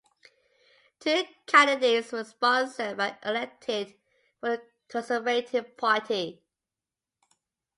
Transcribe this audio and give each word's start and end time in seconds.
Two 0.99 1.25
candidates 1.45 2.11
were 2.11 2.23
sponsored 2.23 2.99
and 2.99 3.15
elected 3.23 3.93
for 4.39 4.57
the 4.57 4.61
Conservative 4.87 5.77
Party. 5.77 6.41